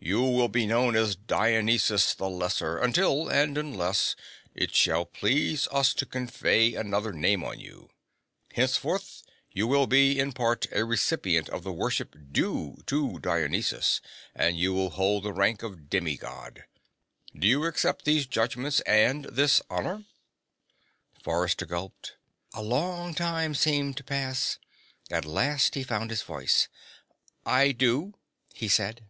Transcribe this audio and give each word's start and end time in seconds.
You 0.00 0.22
will 0.22 0.48
be 0.48 0.64
known 0.64 0.96
as 0.96 1.16
Dionysus 1.16 2.14
the 2.14 2.30
Lesser 2.30 2.78
until 2.78 3.28
and 3.28 3.58
unless 3.58 4.16
it 4.54 4.74
shall 4.74 5.04
please 5.04 5.68
us 5.70 5.92
to 5.94 6.06
confer 6.06 6.72
another 6.78 7.12
name 7.12 7.44
on 7.44 7.60
you. 7.60 7.90
Henceforth, 8.54 9.22
you 9.50 9.66
will 9.66 9.86
be, 9.86 10.18
in 10.18 10.32
part, 10.32 10.64
a 10.72 10.82
recipient 10.86 11.50
of 11.50 11.62
the 11.62 11.74
worship 11.74 12.16
due 12.32 12.78
to 12.86 13.18
Dionysus, 13.18 14.00
and 14.34 14.56
you 14.56 14.72
will 14.72 14.90
hold 14.90 15.24
the 15.24 15.32
rank 15.34 15.62
of 15.62 15.90
demi 15.90 16.16
God. 16.16 16.64
Do 17.38 17.46
you 17.46 17.66
accept 17.66 18.06
these 18.06 18.26
judgments 18.26 18.80
and 18.86 19.26
this 19.26 19.60
honor?" 19.68 20.04
Forrester 21.22 21.66
gulped. 21.66 22.16
A 22.54 22.62
long 22.62 23.12
time 23.12 23.54
seemed 23.54 23.98
to 23.98 24.04
pass. 24.04 24.58
At 25.10 25.26
last 25.26 25.74
he 25.74 25.82
found 25.82 26.08
his 26.08 26.22
voice. 26.22 26.68
"I 27.44 27.72
do," 27.72 28.14
he 28.54 28.68
said. 28.68 29.04